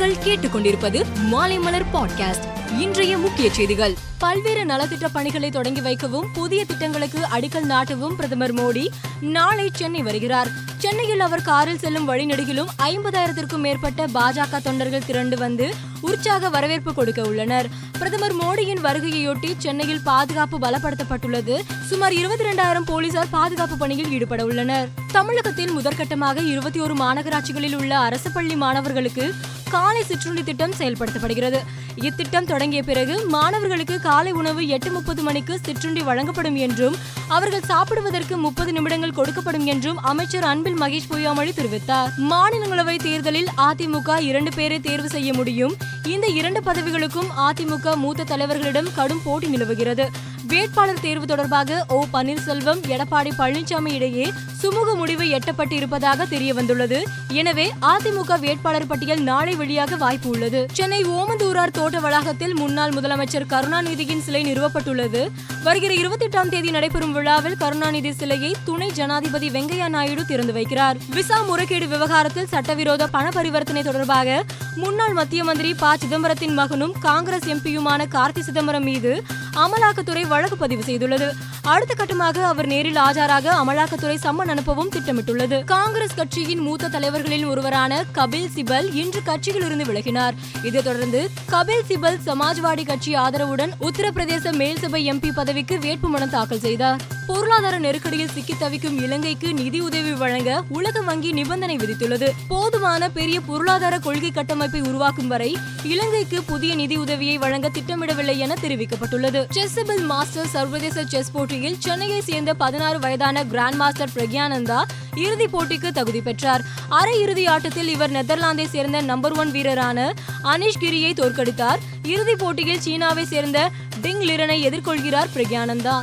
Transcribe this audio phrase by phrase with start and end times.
[0.00, 2.72] நீங்கள் கேட்டுக்கொண்டிருப்பது மாலைமலர் பாட்காஸ்ட்.
[2.78, 3.94] இன்றைய முக்கிய செய்திகள்.
[4.18, 8.86] பல்வேறு நலத்திட்ட பணிகளை தொடங்கி வைக்கவும் புதிய திட்டங்களுக்கு அடிக்கல் நாட்டவும் பிரதமர் மோடி
[9.20, 10.48] நாளை சென்னை வருகிறார்.
[10.78, 17.68] சென்னையில் அவர் காரில் செல்லும் வழிநெடுகிலும் ஐம்பதாயிரத்திற்கும் மேற்பட்ட பாஜக தொண்டர்கள் திரண்டு வந்து உற்சாக வரவேற்பு கொடுக்க உள்ளனர்.
[17.92, 21.60] பிரதமர் மோடியின் வருகையொட்டி சென்னையில் பாதுகாப்பு பலப்படுத்தப்பட்டுள்ளது.
[21.88, 24.88] சுமார் இருபத்தி இரண்டாயிரம் போலீசார் பாதுகாப்பு பணியில் ஈடுபட உள்ளனர்.
[25.12, 29.34] தமிழகத்தில் முதற்கட்டமாக இருபத்தி ஒரு மாநகராட்சிகளில் உள்ள அரசு பள்ளி மாணவர்களுக்கு
[29.70, 31.58] காலை சிற்றுண்டி திட்டம் செயல்படுத்தப்படுகிறது.
[31.94, 36.96] இத்திட்டம் தொடங்கிய பிறகு மாணவர்களுக்கு காலை உணவு எட்டு முப்பது மணிக்கு சிற்றுண்டி வழங்கப்படும் என்றும்
[37.28, 42.10] அவர்கள் சாப்பிடுவதற்கு முப்பது நிமிடங்கள் கொடுக்கப்படும் என்றும் அமைச்சர் அன்பில் மகேஷ் பொய்யாமொழி தெரிவித்தார்.
[42.30, 45.76] மாநிலங்களவை தேர்தலில் அதிமுக இரண்டு பேரை தேர்வு செய்ய முடியும்.
[46.06, 50.10] இந்த இரண்டு பதவிகளுக்கும் அதிமுக மூத்த தலைவர்களிடம் கடும் போட்டி நிலவுகிறது.
[50.46, 54.32] வேட்பாளர் தேர்வு தொடர்பாக ஓ பன்னீர்செல்வம் எடப்பாடி பழனிசாமி இடையே
[54.62, 60.66] சுமூக முடிவு எட்டப்பட்டு இருப்பதாக தெரிய வந்துள்ளது எனவே அதிமுக வேட்பாளர் பட்டியல் நாளை வெளியாக வாய்ப்பு உள்ளது.
[60.72, 65.30] சென்னை ஓமந்தூரார் தோட்ட வளாகத்தில் முன்னாள் முதலமைச்சர் கருணாநிதியின் சிலை நிறுவப்பட்டுள்ளது.
[65.62, 70.96] வருகிற இருபத்தி எட்டாம் தேதி நடைபெறும் விழாவில் கருணாநிதி சிலையை துணை ஜனாதிபதி வெங்கையா நாயுடு திறந்து வைக்கிறார்.
[71.10, 74.44] விசா முறைகேடு விவகாரத்தில் சட்டவிரோத பண பரிவர்த்தனை தொடர்பாக
[74.74, 75.96] முன்னாள் மத்திய மந்திரி ப.
[75.96, 79.22] சிதம்பரத்தின் மகனும் காங்கிரஸ் எம்பியுமான கார்த்தி சிதம்பரம் மீது
[79.54, 81.32] அமலாக்கத்துறை வழக்கு பதிவு செய்துள்ளது.
[81.62, 85.64] அடுத்த கட்டமாக அவர் நேரில் ஆஜராக அமலாக்கத்துறை சம்மன் அனுப்பவும் திட்டமிட்டுள்ளது.
[85.64, 90.32] காங்கிரஸ் கட்சியின் மூத்த தலைவர்களில் ஒருவரான கபில் சிபல் இன்று கட்சியிலிருந்து விலகினார்.
[90.62, 97.18] இதைத் தொடர்ந்து கபில் சிபல் சமாஜ்வாடி கட்சி ஆதரவுடன் உத்தரப்பிரதேச மேல்சபை எம்பி பதவிக்கு வேட்புமனு தாக்கல் செய்தார்.
[97.30, 102.28] பொருளாதார நெருக்கடியில் சிக்கி தவிக்கும் இலங்கைக்கு நிதியுதவி வழங்க உலக வங்கி நிபந்தனை விதித்துள்ளது.
[102.48, 109.46] போதுமான பெரிய பொருளாதார கொள்கை கட்டமைப்பை உருவாக்கும் வரை இலங்கைக்கு புதிய நிதி உதவியை வழங்க திட்டமிடவில்லை என தெரிவிக்கப்பட்டுள்ளது.
[109.54, 114.82] செஸ்ஸபிள் மாஸ்டர் சர்வதேச செஸ் போட்டியில் சென்னையை சேர்ந்த பதினாறு வயதான கிராண்ட் மாஸ்டர் பிரக்யானந்தா
[115.14, 116.62] இறுதிப் போட்டிக்கு தகுதி பெற்றார்.
[116.88, 120.12] அரை இறுதி ஆட்டத்தில் இவர் நெதர்லாந்தை சேர்ந்த நம்பர் ஒன் வீரரான
[120.44, 121.78] அனிஷ் கிரியை தோற்கடித்தார்.
[122.02, 123.70] இறுதிப் போட்டியில் சீனாவை சேர்ந்த
[124.02, 126.02] டிங் லிரனை எதிர்கொள்கிறார் பிரக்யானந்தா.